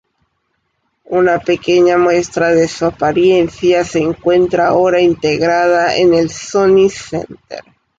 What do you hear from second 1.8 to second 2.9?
muestra de su